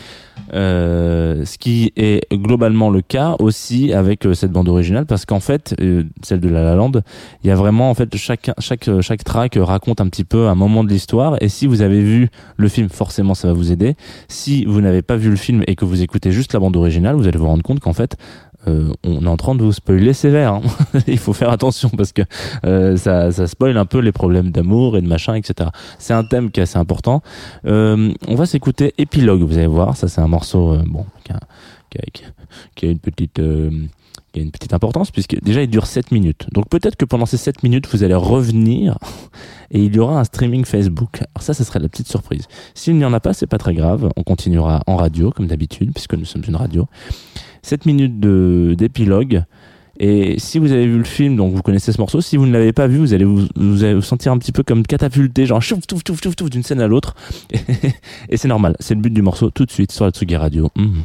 Euh, 0.54 1.46
ce 1.46 1.58
qui 1.58 1.94
est 1.96 2.32
globalement 2.32 2.90
le 2.90 3.02
cas 3.02 3.36
aussi 3.40 3.94
avec 3.94 4.25
euh, 4.25 4.34
cette 4.34 4.52
bande 4.52 4.68
originale 4.68 5.06
parce 5.06 5.25
qu'en 5.25 5.40
fait 5.40 5.74
euh, 5.80 6.04
celle 6.22 6.42
de 6.42 6.50
La 6.50 6.63
La 6.63 6.75
Land 6.75 6.92
il 7.44 7.48
y 7.48 7.52
a 7.52 7.56
vraiment 7.56 7.90
en 7.90 7.94
fait 7.94 8.16
chaque 8.18 8.52
chaque 8.60 8.90
chaque 9.02 9.24
track 9.24 9.58
raconte 9.60 10.02
un 10.02 10.08
petit 10.08 10.25
peu 10.25 10.48
un 10.48 10.56
moment 10.56 10.84
de 10.84 10.90
l'histoire. 10.90 11.38
Et 11.42 11.50
si 11.50 11.66
vous 11.66 11.82
avez 11.82 12.02
vu 12.02 12.30
le 12.58 12.68
film 12.68 12.90
forcément 12.90 13.34
ça 13.36 13.48
va 13.48 13.54
vous 13.54 13.72
aider. 13.72 13.96
Si 14.28 14.66
vous 14.66 14.82
n'avez 14.82 15.02
pas 15.02 15.16
vu 15.16 15.30
le 15.30 15.36
film 15.36 15.63
et 15.68 15.75
que 15.75 15.86
vous 15.86 16.02
écoutez 16.02 16.32
juste 16.32 16.54
la 16.54 16.60
bande 16.60 16.75
originale 16.75 17.16
vous 17.16 17.28
allez 17.28 17.40
vous 17.40 17.48
rendre 17.48 17.63
compte 17.63 17.80
qu'en 17.80 17.94
fait 17.94 18.18
euh, 18.67 18.91
on 19.03 19.25
est 19.25 19.27
en 19.29 19.38
train 19.38 19.55
de 19.55 19.63
vous 19.63 19.74
spoiler 19.74 20.13
sévère. 20.13 20.53
hein. 20.53 20.62
Il 21.08 21.17
faut 21.17 21.34
faire 21.34 21.50
attention 21.51 21.89
parce 21.89 22.12
que 22.13 22.22
euh, 22.65 22.96
ça, 22.98 23.32
ça 23.32 23.48
spoil 23.48 23.77
un 23.77 23.86
peu 23.86 24.00
les 24.00 24.12
problèmes 24.12 24.51
d'amour 24.51 24.96
et 24.98 25.01
de 25.01 25.08
machin, 25.08 25.36
etc. 25.36 25.70
C'est 26.00 26.13
un 26.13 26.24
thème 26.24 26.50
qui 26.51 26.60
est 26.60 26.63
assez 26.63 26.77
important. 26.77 27.22
Euh, 27.65 28.12
on 28.27 28.36
va 28.36 28.46
s'écouter 28.46 28.93
Épilogue, 28.98 29.41
vous 29.43 29.58
allez 29.58 29.67
voir. 29.67 29.98
Ça, 29.98 30.08
c'est 30.08 30.22
un 30.22 30.27
morceau 30.27 30.74
euh, 30.74 30.84
bon 30.88 31.05
qui 31.24 31.32
a, 31.34 31.39
qui 31.89 31.98
a- 32.00 32.29
qui 32.75 32.86
a- 32.88 32.89
une 32.91 33.00
petite 33.00 33.39
euh, 33.39 33.70
qui 34.32 34.39
a 34.39 34.43
une 34.43 34.51
petite 34.51 34.74
importance 34.74 35.12
puisque 35.12 35.39
déjà 35.43 35.62
il 35.62 35.70
dure 35.70 35.86
7 35.86 36.12
minutes. 36.12 36.48
Donc 36.53 36.67
peut-être 36.70 36.96
que 36.96 37.05
pendant 37.05 37.25
ces 37.27 37.38
7 37.38 37.62
minutes, 37.63 37.88
vous 37.91 38.03
allez 38.03 38.15
revenir 38.15 38.98
et 39.72 39.79
il 39.84 39.93
y 39.96 40.00
aura 40.00 40.20
un 40.20 40.24
streaming 40.24 40.65
Facebook. 40.65 41.17
Alors 41.36 41.41
ça, 41.43 41.53
ce 41.53 41.63
serait 41.63 41.79
la 41.79 41.89
petite 41.89 42.08
surprise. 42.08 42.48
S'il 42.74 42.96
n'y 42.96 43.05
en 43.05 43.13
a 43.13 43.20
pas, 43.20 43.34
c'est 43.34 43.46
pas 43.48 43.58
très 43.60 43.74
grave. 43.75 44.10
On 44.15 44.24
continuera 44.24 44.82
en 44.88 44.96
radio 44.96 45.29
comme 45.32 45.48
d'habitude 45.48 45.91
puisque 45.93 46.13
nous 46.15 46.25
sommes 46.25 46.43
une 46.48 46.55
radio. 46.55 46.88
7 47.63 47.86
minutes 47.86 48.20
d'épilogue. 48.20 49.43
Et 50.00 50.39
si 50.39 50.58
vous 50.58 50.72
avez 50.72 50.88
vu 50.88 50.98
le 50.98 51.03
film, 51.03 51.36
donc 51.36 51.53
vous 51.53 51.62
connaissez 51.62 51.91
ce 51.91 52.00
morceau, 52.00 52.20
si 52.20 52.36
vous 52.36 52.48
ne 52.48 52.51
l'avez 52.51 52.74
pas 52.74 52.88
vu, 52.88 52.98
vous 52.98 53.13
allez 53.13 53.25
vous, 53.25 53.48
vous 53.55 53.84
allez 53.84 53.93
vous 53.93 54.01
sentir 54.01 54.32
un 54.32 54.38
petit 54.39 54.51
peu 54.51 54.63
comme 54.63 54.84
catapulté, 54.84 55.46
genre 55.46 55.62
chouf, 55.62 55.86
touf, 55.86 56.03
touf, 56.03 56.20
touf, 56.20 56.36
touf, 56.36 56.50
d'une 56.50 56.63
scène 56.63 56.82
à 56.82 56.88
l'autre. 56.88 57.15
Et 58.29 58.38
c'est 58.38 58.48
normal, 58.48 58.75
c'est 58.79 58.96
le 58.96 59.01
but 59.01 59.13
du 59.13 59.22
morceau 59.22 59.51
tout 59.51 59.65
de 59.65 59.72
suite 59.72 59.91
sur 59.91 60.05
la 60.05 60.12
Tsugi 60.12 60.36
Radio. 60.36 60.70
Mhm. 60.75 61.03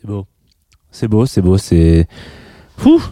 C'est 0.00 0.06
beau. 0.06 0.26
C'est 0.92 1.08
beau, 1.08 1.26
c'est 1.26 1.42
beau, 1.42 1.58
c'est. 1.58 2.06
Fou 2.78 3.02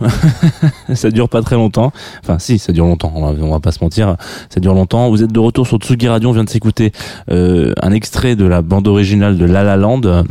Ça 0.95 1.11
dure 1.11 1.29
pas 1.29 1.43
très 1.43 1.57
longtemps. 1.57 1.93
Enfin, 2.23 2.39
si, 2.39 2.59
ça 2.59 2.73
dure 2.73 2.87
longtemps, 2.87 3.13
on 3.15 3.51
va, 3.51 3.61
pas 3.61 3.73
se 3.73 3.83
mentir. 3.83 4.17
Ça 4.49 4.61
dure 4.61 4.75
longtemps. 4.75 5.11
Vous 5.11 5.23
êtes 5.23 5.33
de 5.33 5.41
retour 5.41 5.67
sur 5.67 5.79
Tsugi 5.79 6.09
Radio. 6.09 6.31
On 6.31 6.33
vient 6.33 6.45
de 6.45 6.51
s'écouter 6.51 6.93
euh, 7.31 7.73
un 7.83 7.93
extrait 7.93 8.37
de 8.37 8.45
la 8.45 8.63
bande 8.63 8.89
originale 8.89 9.37
de 9.37 9.45
La 9.45 9.65
La 9.65 9.77
Land, 9.77 10.03
euh, 10.05 10.23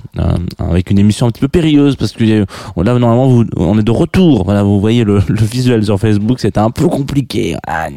avec 0.59 0.89
une 0.89 0.99
émission 0.99 1.27
un 1.27 1.31
petit 1.31 1.41
peu 1.41 1.47
périlleuse, 1.47 1.95
parce 1.95 2.13
que 2.13 2.23
euh, 2.23 2.45
là, 2.77 2.97
normalement, 2.97 3.27
vous, 3.27 3.45
on 3.57 3.77
est 3.77 3.83
de 3.83 3.91
retour. 3.91 4.45
Voilà, 4.45 4.63
vous 4.63 4.79
voyez 4.79 5.03
le, 5.03 5.19
le 5.27 5.41
visuel 5.41 5.83
sur 5.83 5.99
Facebook, 5.99 6.39
c'était 6.39 6.59
un 6.59 6.71
peu 6.71 6.87
compliqué. 6.87 7.55
Ah. 7.67 7.87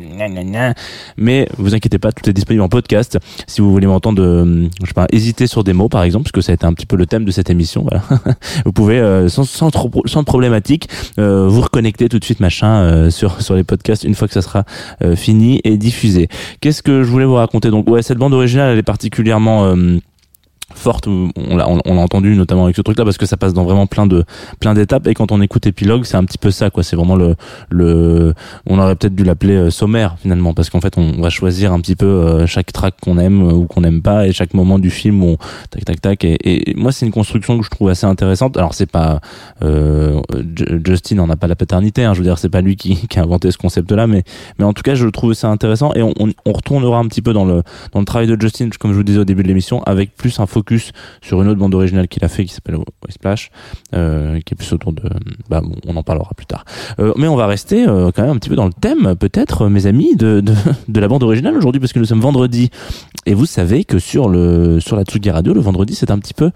Mais 1.17 1.49
vous 1.59 1.75
inquiétez 1.75 1.99
pas, 1.99 2.13
tout 2.13 2.29
est 2.29 2.33
disponible 2.33 2.63
en 2.63 2.69
podcast. 2.69 3.19
Si 3.47 3.61
vous 3.61 3.71
voulez 3.71 3.87
m'entendre, 3.87 4.23
euh, 4.23 4.69
je 4.83 4.87
sais 4.87 4.95
pas, 4.95 5.07
hésiter 5.13 5.47
sur 5.47 5.65
des 5.65 5.73
mots, 5.73 5.89
par 5.89 6.03
exemple, 6.03 6.25
parce 6.25 6.33
que 6.33 6.41
ça 6.41 6.53
a 6.53 6.55
été 6.55 6.67
un 6.67 6.73
petit 6.73 6.87
peu 6.87 6.97
le 6.97 7.07
thème 7.07 7.25
de 7.25 7.31
cette 7.31 7.51
émission. 7.51 7.85
Voilà. 7.89 8.05
vous 8.65 8.73
pouvez, 8.73 8.99
euh, 8.99 9.29
sans, 9.29 9.45
sans, 9.45 9.71
trop, 9.71 9.91
sans 10.07 10.25
problématique, 10.25 10.89
vous 11.49 11.61
reconnecter 11.61 12.09
tout 12.09 12.19
de 12.19 12.25
suite 12.25 12.41
machin 12.41 12.83
euh, 12.83 13.11
sur 13.11 13.41
sur 13.43 13.55
les 13.55 13.65
podcasts 13.65 14.05
une 14.05 14.15
fois 14.15 14.29
que 14.29 14.35
ça 14.35 14.43
sera 14.43 14.65
euh, 15.03 15.17
fini 15.17 15.61
et 15.65 15.77
diffusé. 15.77 16.29
Qu'est-ce 16.61 16.83
que 16.83 17.03
je 17.03 17.11
voulais 17.11 17.25
vous 17.25 17.35
raconter? 17.35 17.71
Donc 17.71 17.89
ouais, 17.89 18.03
cette 18.03 18.19
bande 18.19 18.35
originale 18.35 18.73
elle 18.73 18.79
est 18.79 18.83
particulièrement 18.83 19.67
euh, 19.67 19.99
forte 20.75 21.07
on 21.07 21.57
l'a 21.57 21.67
on, 21.69 21.95
l'a 21.95 22.01
entendu 22.01 22.37
notamment 22.37 22.65
avec 22.65 22.77
ce 22.77 22.83
truc 22.83 22.99
là 22.99 23.05
parce 23.05 23.17
que 23.17 23.27
ça 23.27 23.37
passe 23.37 23.55
dans 23.55 23.65
vraiment 23.65 23.87
plein 23.87 24.07
de 24.07 24.25
plein 24.61 24.75
d'étapes. 24.75 25.07
Et 25.07 25.15
quand 25.15 25.33
on 25.33 25.41
écoute 25.41 25.67
épilogue 25.67 26.05
c'est 26.05 26.17
un 26.17 26.25
petit 26.25 26.39
peu 26.39 26.51
ça 26.51 26.71
quoi. 26.71 26.83
C'est 26.83 26.97
vraiment 26.97 27.17
le 27.17 27.37
le 27.71 28.35
on 28.67 28.79
aurait 28.79 28.95
peut-être 28.95 29.15
dû 29.15 29.25
l'appeler 29.25 29.57
euh, 29.57 29.71
sommaire 29.71 30.17
finalement 30.21 30.53
parce 30.55 30.69
qu'en 30.71 30.81
fait 30.81 30.99
on 30.99 31.21
va 31.21 31.31
choisir 31.31 31.73
un 31.73 31.81
petit 31.81 31.97
peu 31.97 32.07
euh, 32.07 32.47
chaque 32.47 32.73
track 32.73 32.95
qu'on 33.03 33.19
aime 33.19 33.43
ou 33.43 33.67
qu'on 33.67 33.81
n'aime 33.81 34.03
pas 34.03 34.27
et 34.27 34.33
chaque 34.33 34.53
moment 34.55 34.79
du 34.79 34.91
film 34.91 35.23
on, 35.23 35.37
tac 35.71 35.85
tac 35.85 36.01
tac. 36.01 36.25
Et, 36.25 36.71
et 36.71 36.75
moi 36.75 36.93
c'est 36.93 37.07
une 37.07 37.13
construction 37.13 37.59
que 37.59 37.65
je 37.65 37.71
trouve 37.71 37.89
assez 37.89 38.07
intéressante. 38.07 38.57
Alors 38.57 38.75
c'est 38.75 38.91
pas 38.91 39.21
euh, 39.63 40.21
Justin 40.85 41.17
n'en 41.17 41.31
a 41.31 41.37
pas 41.37 41.47
la 41.47 41.57
paternité 41.57 42.05
hein, 42.05 42.13
je 42.13 42.19
veux 42.19 42.25
dire 42.25 42.39
c'est 42.39 42.49
pas 42.51 42.61
lui 42.61 42.77
qui, 42.77 43.07
qui 43.09 43.19
a 43.19 43.23
inventé 43.23 43.51
ce 43.51 43.59
concept 43.59 43.91
là 43.93 44.07
mais 44.07 44.23
mais 44.59 44.65
en 44.65 44.73
tout 44.75 44.83
cas 44.83 44.95
je 44.95 45.09
trouve 45.09 45.33
ça 45.33 45.49
intéressant. 45.49 45.95
Et 45.95 46.03
on, 46.03 46.13
on, 46.21 46.29
on 46.45 46.53
retournera 46.53 46.99
un 46.99 47.07
petit 47.07 47.23
peu 47.23 47.33
dans 47.33 47.47
le 47.47 47.63
dans 47.93 48.01
le 48.01 48.07
travail 48.07 48.27
de 48.27 48.39
Justin 48.39 48.69
comme 48.79 48.93
je 48.93 48.97
vous 48.97 49.03
disais 49.03 49.21
au 49.21 49.25
début 49.25 49.43
de 49.43 49.49
l'émission 49.49 49.83
avec 49.85 50.15
plus 50.15 50.39
un 50.41 50.47
focus 50.59 50.91
sur 51.23 51.41
une 51.41 51.49
autre 51.49 51.59
bande 51.59 51.75
originale 51.75 52.09
qu'il 52.09 52.25
a 52.25 52.29
fait 52.29 52.45
qui 52.45 52.53
s'appelle 52.53 52.79
Splash 53.09 53.51
euh, 53.95 54.41
qui 54.45 54.55
est 54.55 54.57
plus 54.57 54.73
autour 54.73 54.93
de 54.93 55.03
bah 55.49 55.61
bon, 55.61 55.77
on 55.87 55.97
en 55.97 56.03
parlera 56.03 56.31
plus 56.37 56.47
tard. 56.47 56.65
Euh, 56.99 57.13
mais 57.17 57.29
on 57.29 57.37
va 57.37 57.47
rester 57.47 57.87
euh, 57.87 58.11
quand 58.15 58.23
même 58.23 58.33
un 58.33 58.39
petit 58.39 58.49
peu 58.49 58.57
dans 58.57 58.67
le 58.67 58.73
thème 58.73 59.15
peut-être 59.15 59.69
mes 59.69 59.87
amis 59.87 60.17
de, 60.17 60.41
de, 60.41 61.01
la 61.01 61.09
bande 61.09 61.23
originale 61.23 61.57
aujourd'hui 61.57 61.81
parce 61.81 61.93
que 61.93 62.01
nous 62.01 62.05
sommes 62.05 62.21
vendredi. 62.21 62.71
Et 63.27 63.35
vous 63.35 63.47
savez 63.47 63.85
que 63.85 63.99
sur 63.99 64.29
le 64.29 64.81
sur 64.81 64.97
la 64.97 65.05
Tsugi 65.05 65.31
Radio 65.31 65.55
le 65.55 65.61
vendredi 65.61 65.95
c'est 65.95 66.11
un 66.11 66.19
petit 66.19 66.35
peu 66.35 66.51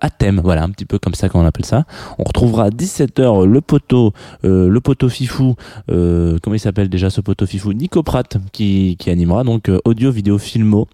à 0.00 0.10
thème. 0.10 0.40
Voilà 0.42 0.62
un 0.62 0.70
petit 0.70 0.86
peu 0.86 0.98
comme 0.98 1.14
ça 1.14 1.28
qu'on 1.28 1.44
appelle 1.44 1.66
ça. 1.66 1.84
On 2.18 2.24
retrouvera 2.24 2.64
à 2.64 2.70
17h 2.70 3.44
le 3.44 3.60
poteau 3.60 4.12
le 4.42 4.78
poteau 4.80 5.08
fifou 5.08 5.56
comment 5.88 6.54
il 6.54 6.60
s'appelle 6.60 6.88
déjà 6.88 7.10
ce 7.10 7.20
poteau 7.20 7.46
fifou? 7.46 7.72
Nico 7.72 8.02
Pratt 8.02 8.38
qui, 8.52 8.96
qui 8.98 9.10
animera 9.10 9.44
donc 9.44 9.70
audio 9.84 10.10
vidéo 10.10 10.38
filmo 10.38 10.86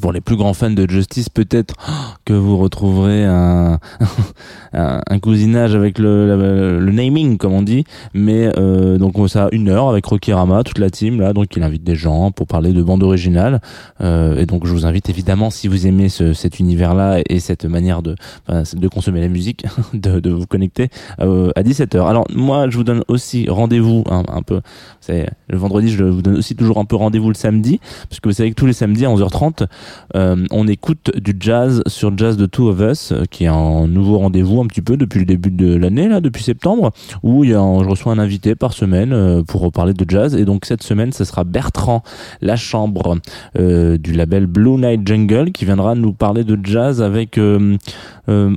pour 0.00 0.12
les 0.12 0.20
plus 0.20 0.36
grands 0.36 0.54
fans 0.54 0.70
de 0.70 0.88
Justice, 0.88 1.28
peut-être 1.28 1.74
que 2.24 2.32
vous 2.32 2.56
retrouverez 2.56 3.24
un, 3.26 3.78
un, 4.72 5.18
cousinage 5.18 5.74
avec 5.74 5.98
le, 5.98 6.26
le, 6.36 6.80
le, 6.80 6.92
naming, 6.92 7.36
comme 7.38 7.52
on 7.52 7.62
dit. 7.62 7.84
Mais 8.14 8.50
euh, 8.58 8.98
donc 8.98 9.14
ça 9.28 9.46
a 9.46 9.48
une 9.52 9.68
heure 9.68 9.88
avec 9.88 10.04
Rocky 10.06 10.32
Rama, 10.32 10.62
toute 10.64 10.78
la 10.78 10.90
team 10.90 11.20
là. 11.20 11.32
Donc 11.32 11.56
il 11.56 11.62
invite 11.62 11.84
des 11.84 11.96
gens 11.96 12.30
pour 12.30 12.46
parler 12.46 12.72
de 12.72 12.82
bande 12.82 13.02
originale. 13.02 13.60
Euh, 14.00 14.38
et 14.38 14.46
donc 14.46 14.66
je 14.66 14.72
vous 14.72 14.86
invite 14.86 15.08
évidemment, 15.08 15.50
si 15.50 15.68
vous 15.68 15.86
aimez 15.86 16.08
ce, 16.08 16.32
cet 16.32 16.58
univers-là 16.58 17.20
et 17.28 17.40
cette 17.40 17.64
manière 17.64 18.02
de 18.02 18.16
de 18.48 18.88
consommer 18.88 19.20
la 19.20 19.28
musique, 19.28 19.64
de, 19.94 20.20
de 20.20 20.30
vous 20.30 20.46
connecter 20.46 20.88
euh, 21.20 21.50
à 21.56 21.62
17h. 21.62 22.06
Alors 22.06 22.26
moi, 22.34 22.68
je 22.70 22.76
vous 22.76 22.84
donne 22.84 23.02
aussi 23.08 23.48
rendez-vous 23.48 24.04
un, 24.10 24.22
un 24.28 24.42
peu. 24.42 24.60
C'est 25.00 25.28
le 25.48 25.58
vendredi, 25.58 25.90
je 25.90 26.04
vous 26.04 26.22
donne 26.22 26.36
aussi 26.36 26.54
toujours 26.54 26.78
un 26.78 26.84
peu 26.84 26.96
rendez-vous 26.96 27.28
le 27.28 27.34
samedi, 27.34 27.80
parce 28.08 28.20
que 28.20 28.28
vous 28.28 28.34
savez 28.34 28.50
que 28.50 28.54
tous 28.54 28.66
les 28.66 28.72
samedis 28.72 29.04
à 29.04 29.08
11h30 29.08 29.66
euh, 30.16 30.44
on 30.50 30.68
écoute 30.68 31.10
du 31.16 31.34
jazz 31.38 31.82
sur 31.86 32.16
Jazz 32.16 32.36
de 32.36 32.46
Two 32.46 32.68
of 32.68 32.80
Us, 32.80 33.12
euh, 33.12 33.24
qui 33.30 33.44
est 33.44 33.48
un 33.48 33.86
nouveau 33.86 34.18
rendez-vous 34.18 34.60
un 34.60 34.66
petit 34.66 34.82
peu 34.82 34.96
depuis 34.96 35.20
le 35.20 35.26
début 35.26 35.50
de 35.50 35.74
l'année, 35.74 36.08
là, 36.08 36.20
depuis 36.20 36.42
septembre, 36.42 36.92
où 37.22 37.44
y 37.44 37.54
a 37.54 37.62
je 37.82 37.88
reçois 37.88 38.12
un 38.12 38.18
invité 38.18 38.54
par 38.54 38.72
semaine 38.72 39.12
euh, 39.12 39.42
pour 39.42 39.70
parler 39.72 39.94
de 39.94 40.04
jazz. 40.08 40.34
Et 40.34 40.44
donc 40.44 40.64
cette 40.64 40.82
semaine, 40.82 41.12
ce 41.12 41.24
sera 41.24 41.44
Bertrand 41.44 42.02
Lachambre 42.40 43.18
du 43.54 44.12
label 44.12 44.46
Blue 44.46 44.76
Night 44.76 45.06
Jungle 45.06 45.52
qui 45.52 45.64
viendra 45.64 45.94
nous 45.94 46.12
parler 46.12 46.44
de 46.44 46.58
jazz 46.62 47.02
avec 47.02 47.38
euh, 48.28 48.54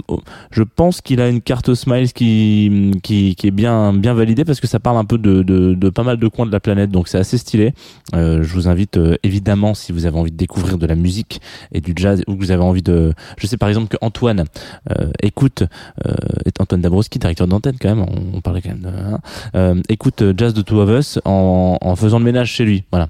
je 0.51 0.63
pense 0.63 1.01
qu'il 1.01 1.21
a 1.21 1.30
une 1.30 1.41
carte 1.41 1.73
Smiles 1.73 2.13
qui, 2.13 2.91
qui, 3.04 3.36
qui, 3.36 3.47
est 3.47 3.51
bien, 3.51 3.93
bien 3.93 4.13
validée 4.13 4.45
parce 4.45 4.60
que 4.60 4.67
ça 4.67 4.80
parle 4.80 4.97
un 4.97 5.06
peu 5.06 5.17
de, 5.17 5.43
de, 5.43 5.73
de 5.73 5.89
pas 5.89 6.04
mal 6.04 6.17
de 6.17 6.28
coins 6.28 6.45
de 6.45 6.51
la 6.51 6.60
planète, 6.60 6.91
donc 6.91 7.08
c'est 7.08 7.17
assez 7.17 7.38
stylé. 7.38 7.73
Euh, 8.13 8.43
je 8.43 8.54
vous 8.54 8.67
invite 8.67 8.97
euh, 8.97 9.15
évidemment 9.23 9.73
si 9.73 9.91
vous 9.91 10.06
avez 10.06 10.17
envie 10.17 10.32
de 10.32 10.38
découvrir 10.38 10.78
de 10.78 10.86
la 10.86 10.95
musique 10.95 11.41
et 11.71 11.82
du 11.82 11.93
jazz 11.95 12.23
ou 12.28 12.36
que 12.36 12.39
vous 12.39 12.51
avez 12.51 12.63
envie 12.63 12.84
de, 12.84 13.13
je 13.38 13.47
sais 13.47 13.58
par 13.58 13.69
exemple 13.69 13.88
que 13.88 13.97
Antoine 14.01 14.45
euh, 14.91 15.10
écoute, 15.21 15.63
euh, 16.06 16.13
est 16.45 16.62
Antoine 16.62 16.82
Dabrowski, 16.82 17.19
directeur 17.19 17.47
d'antenne 17.47 17.75
quand 17.80 17.95
même, 17.95 18.06
on, 18.08 18.38
on 18.38 18.41
parlait 18.41 18.62
quand 18.62 18.69
même 18.69 18.82
de, 18.82 18.89
hein, 19.54 19.82
écoute 19.89 20.23
Jazz 20.38 20.54
de 20.54 20.62
Two 20.62 20.80
of 20.80 20.89
Us 20.89 21.19
en, 21.25 21.78
en 21.82 21.95
faisant 21.95 22.19
le 22.19 22.25
ménage 22.25 22.51
chez 22.51 22.65
lui, 22.65 22.84
voilà 22.91 23.10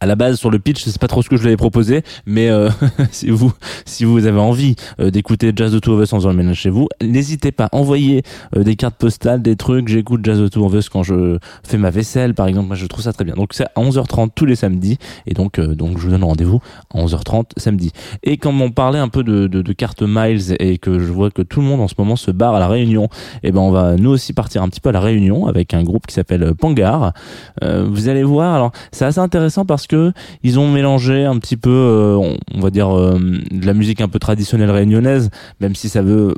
à 0.00 0.06
la 0.06 0.14
base 0.14 0.38
sur 0.38 0.50
le 0.50 0.58
pitch, 0.58 0.84
sais 0.84 0.98
pas 0.98 1.08
trop 1.08 1.22
ce 1.22 1.28
que 1.28 1.36
je 1.36 1.42
lui 1.42 1.48
avais 1.48 1.56
proposé, 1.56 2.02
mais 2.26 2.48
euh, 2.48 2.68
si 3.10 3.30
vous 3.30 3.52
si 3.84 4.04
vous 4.04 4.26
avez 4.26 4.38
envie 4.38 4.76
euh, 5.00 5.10
d'écouter 5.10 5.52
Jazz 5.54 5.72
de 5.72 5.78
Two 5.78 5.94
of 5.94 6.02
Us 6.02 6.12
en 6.12 6.16
faisant 6.18 6.30
le 6.30 6.36
ménage 6.36 6.60
chez 6.60 6.70
vous, 6.70 6.88
n'hésitez 7.02 7.52
pas, 7.52 7.68
envoyez 7.72 8.22
euh, 8.56 8.62
des 8.62 8.76
cartes 8.76 8.96
postales, 8.96 9.42
des 9.42 9.56
trucs. 9.56 9.88
J'écoute 9.88 10.20
Jazz 10.24 10.38
de 10.38 10.48
Two 10.48 10.64
of 10.64 10.74
Us 10.74 10.88
quand 10.88 11.02
je 11.02 11.38
fais 11.64 11.78
ma 11.78 11.90
vaisselle, 11.90 12.34
par 12.34 12.46
exemple. 12.46 12.66
Moi, 12.68 12.76
je 12.76 12.86
trouve 12.86 13.02
ça 13.02 13.12
très 13.12 13.24
bien. 13.24 13.34
Donc 13.34 13.50
c'est 13.52 13.64
à 13.64 13.72
11h30 13.76 14.30
tous 14.34 14.44
les 14.44 14.56
samedis, 14.56 14.98
et 15.26 15.34
donc 15.34 15.58
donc 15.60 15.98
je 15.98 16.04
vous 16.04 16.10
donne 16.10 16.24
rendez-vous 16.24 16.60
à 16.94 16.98
11h30 16.98 17.44
samedi. 17.56 17.92
Et 18.22 18.36
quand 18.36 18.52
on 18.52 18.70
parlait 18.70 18.98
un 18.98 19.08
peu 19.08 19.24
de, 19.24 19.46
de, 19.46 19.62
de 19.62 19.72
cartes 19.72 20.02
Miles 20.02 20.56
et 20.58 20.78
que 20.78 20.98
je 20.98 21.12
vois 21.12 21.30
que 21.30 21.42
tout 21.42 21.60
le 21.60 21.66
monde 21.66 21.80
en 21.80 21.88
ce 21.88 21.94
moment 21.98 22.16
se 22.16 22.30
barre 22.30 22.54
à 22.54 22.60
la 22.60 22.68
Réunion, 22.68 23.04
et 23.42 23.48
eh 23.48 23.52
ben 23.52 23.60
on 23.60 23.70
va 23.70 23.96
nous 23.96 24.10
aussi 24.10 24.32
partir 24.32 24.62
un 24.62 24.68
petit 24.68 24.80
peu 24.80 24.90
à 24.90 24.92
la 24.92 25.00
Réunion 25.00 25.46
avec 25.46 25.74
un 25.74 25.82
groupe 25.82 26.06
qui 26.06 26.14
s'appelle 26.14 26.54
Pangar. 26.54 27.12
vous 27.62 28.08
allez 28.08 28.22
voir. 28.22 28.54
Alors 28.54 28.72
c'est 28.92 29.04
assez 29.04 29.20
intéressant 29.20 29.64
parce 29.64 29.85
que 29.86 30.12
ils 30.42 30.58
ont 30.58 30.70
mélangé 30.70 31.24
un 31.24 31.38
petit 31.38 31.56
peu, 31.56 31.70
euh, 31.70 32.34
on, 32.54 32.60
va 32.60 32.70
dire, 32.70 32.96
euh, 32.96 33.18
de 33.50 33.66
la 33.66 33.74
musique 33.74 34.00
un 34.00 34.08
peu 34.08 34.18
traditionnelle 34.18 34.70
réunionnaise, 34.70 35.30
même 35.60 35.74
si 35.74 35.88
ça 35.88 36.02
veut 36.02 36.34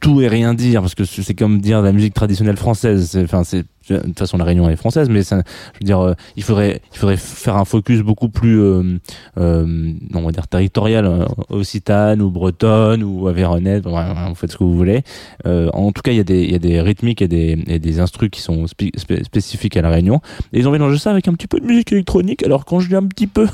tout 0.00 0.20
et 0.20 0.28
rien 0.28 0.54
dire, 0.54 0.80
parce 0.80 0.94
que 0.94 1.04
c'est 1.04 1.34
comme 1.34 1.60
dire 1.60 1.80
de 1.80 1.86
la 1.86 1.92
musique 1.92 2.14
traditionnelle 2.14 2.56
française. 2.56 3.18
Enfin, 3.22 3.44
c'est 3.44 3.64
de 3.88 3.98
toute 3.98 4.18
façon 4.18 4.36
la 4.36 4.44
Réunion 4.44 4.68
est 4.68 4.76
française 4.76 5.08
mais 5.08 5.22
ça, 5.22 5.42
je 5.74 5.78
veux 5.80 5.86
dire 5.86 6.00
euh, 6.00 6.14
il 6.36 6.42
faudrait 6.42 6.80
il 6.92 6.98
faudrait 6.98 7.16
faire 7.16 7.56
un 7.56 7.64
focus 7.64 8.00
beaucoup 8.00 8.28
plus 8.28 8.60
euh, 8.60 8.98
euh, 9.38 9.92
on 10.14 10.22
va 10.22 10.32
dire 10.32 10.48
territorial 10.48 11.06
euh, 11.06 11.24
occitane 11.48 12.20
ou 12.20 12.30
bretonne 12.30 13.02
ou 13.02 13.28
aveyronnaise 13.28 13.82
vous 13.84 14.34
faites 14.34 14.52
ce 14.52 14.56
que 14.56 14.64
vous 14.64 14.76
voulez. 14.76 15.02
En 15.44 15.92
tout 15.92 16.02
cas 16.02 16.12
il 16.12 16.16
y 16.16 16.20
a 16.20 16.24
des 16.24 16.42
il 16.42 16.52
y 16.52 16.54
a 16.54 16.58
des 16.58 16.80
rythmiques 16.80 17.22
et 17.22 17.28
des 17.28 17.62
et 17.66 17.78
des 17.78 18.00
instrus 18.00 18.30
qui 18.30 18.40
sont 18.40 18.66
spécifiques 18.66 19.76
à 19.76 19.82
la 19.82 19.90
Réunion. 19.90 20.20
Et 20.52 20.60
ils 20.60 20.68
ont 20.68 20.72
mélangé 20.72 20.98
ça 20.98 21.10
avec 21.10 21.28
un 21.28 21.34
petit 21.34 21.46
peu 21.46 21.60
de 21.60 21.66
musique 21.66 21.92
électronique. 21.92 22.42
Alors 22.42 22.64
quand 22.64 22.80
je 22.80 22.88
dis 22.88 22.96
un 22.96 23.06
petit 23.06 23.26
peu 23.26 23.46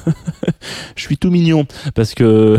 je 0.97 1.03
suis 1.03 1.19
tout 1.19 1.31
mignon 1.31 1.67
parce 1.95 2.15
que 2.15 2.57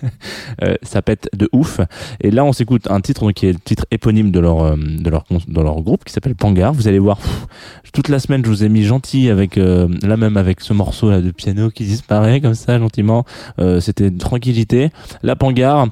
ça 0.82 1.02
pète 1.02 1.28
de 1.36 1.48
ouf. 1.52 1.80
Et 2.20 2.30
là 2.30 2.44
on 2.44 2.52
s'écoute 2.52 2.90
un 2.90 3.00
titre 3.00 3.22
donc, 3.22 3.34
qui 3.34 3.46
est 3.46 3.52
le 3.52 3.58
titre 3.58 3.86
éponyme 3.90 4.30
de 4.30 4.40
leur 4.40 4.76
de 4.76 5.10
leur 5.10 5.24
de 5.30 5.60
leur 5.60 5.80
groupe 5.82 6.04
qui 6.04 6.12
s'appelle 6.12 6.34
Pangar 6.34 6.74
vous 6.82 6.88
allez 6.88 6.98
voir, 6.98 7.18
toute 7.92 8.08
la 8.08 8.18
semaine, 8.18 8.44
je 8.44 8.50
vous 8.50 8.64
ai 8.64 8.68
mis 8.68 8.82
gentil 8.82 9.30
avec, 9.30 9.56
euh, 9.56 9.88
là 10.02 10.16
même 10.16 10.36
avec 10.36 10.60
ce 10.60 10.72
morceau 10.72 11.10
là 11.10 11.20
de 11.20 11.30
piano 11.30 11.70
qui 11.70 11.84
disparaît 11.84 12.40
comme 12.40 12.54
ça 12.54 12.78
gentiment. 12.78 13.24
Euh, 13.60 13.80
C'était 13.80 14.10
tranquillité. 14.10 14.90
La 15.22 15.36
Pangar. 15.36 15.88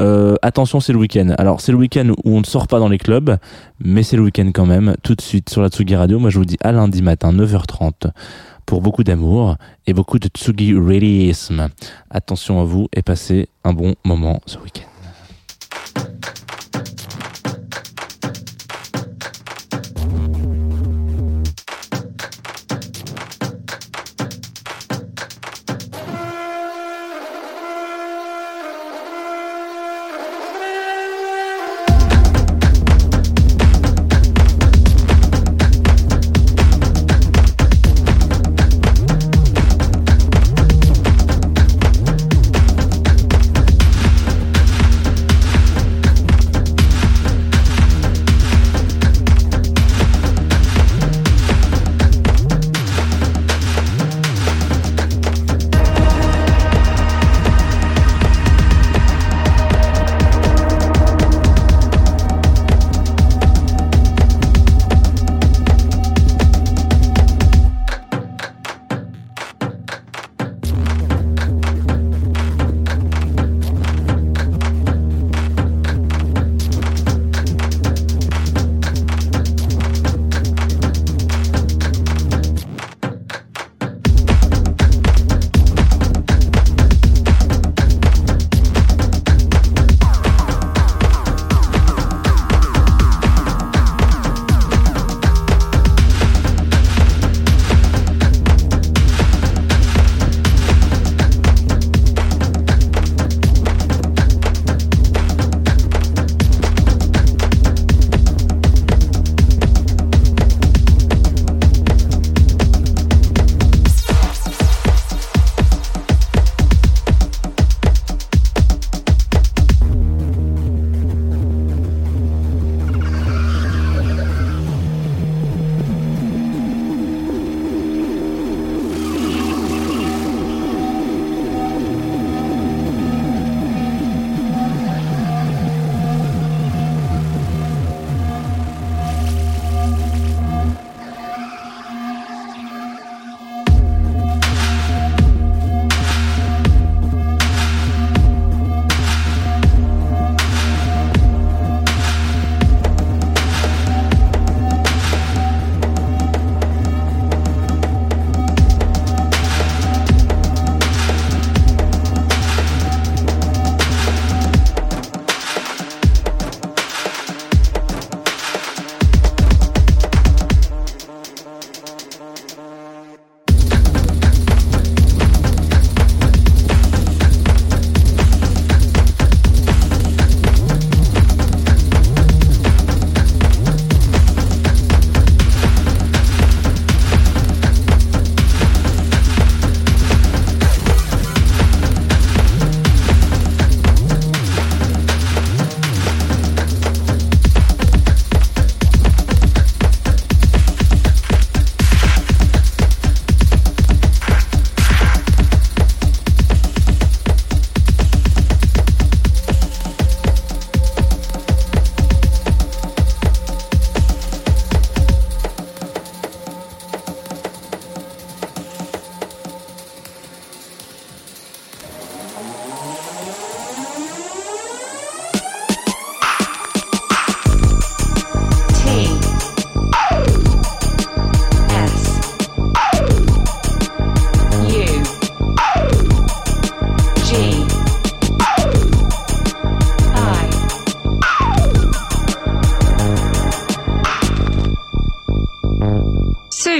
Euh, 0.00 0.36
attention, 0.40 0.80
c'est 0.80 0.94
le 0.94 0.98
week-end. 0.98 1.34
Alors, 1.36 1.60
c'est 1.60 1.72
le 1.72 1.78
week-end 1.78 2.08
où 2.24 2.36
on 2.36 2.40
ne 2.40 2.46
sort 2.46 2.68
pas 2.68 2.78
dans 2.78 2.88
les 2.88 2.96
clubs, 2.96 3.36
mais 3.84 4.02
c'est 4.02 4.16
le 4.16 4.22
week-end 4.22 4.50
quand 4.54 4.64
même. 4.64 4.94
Tout 5.02 5.14
de 5.14 5.20
suite 5.20 5.50
sur 5.50 5.60
la 5.60 5.68
Tsugi 5.68 5.94
Radio. 5.94 6.18
Moi, 6.18 6.30
je 6.30 6.38
vous 6.38 6.46
dis 6.46 6.56
à 6.62 6.72
lundi 6.72 7.02
matin, 7.02 7.34
9h30, 7.34 8.10
pour 8.64 8.80
beaucoup 8.80 9.04
d'amour 9.04 9.56
et 9.86 9.92
beaucoup 9.92 10.18
de 10.18 10.28
Tsugi 10.28 10.74
Radiisme. 10.74 11.68
Attention 12.10 12.62
à 12.62 12.64
vous 12.64 12.88
et 12.96 13.02
passez 13.02 13.50
un 13.62 13.74
bon 13.74 13.94
moment 14.02 14.40
ce 14.46 14.56
week-end. 14.56 14.89